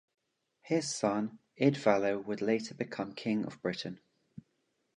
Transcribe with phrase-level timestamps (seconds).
[0.63, 3.99] His son Idvallo would later become king of Britain.